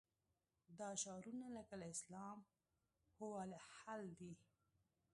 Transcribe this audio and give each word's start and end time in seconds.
دا 0.79 0.89
شعارونه 1.01 1.45
لکه 1.57 1.73
الاسلام 1.79 2.39
هو 3.17 3.29
الحل 3.45 4.03
دي. 4.19 4.33